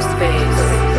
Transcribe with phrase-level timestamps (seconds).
[0.00, 0.91] Space.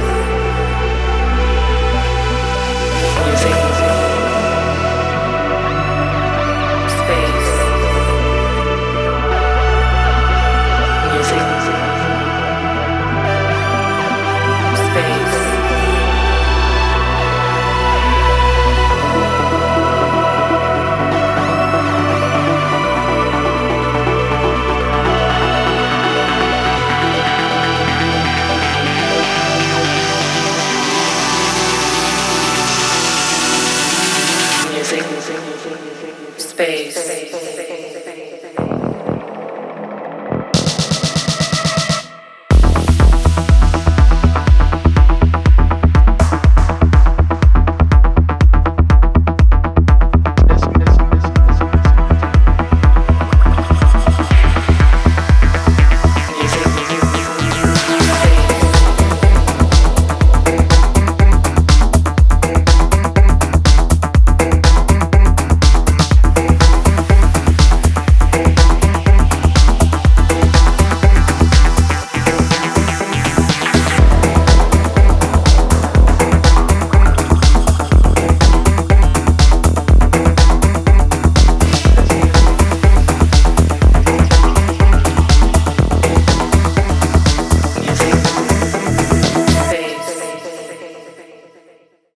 [36.54, 36.96] space.
[36.96, 37.83] space.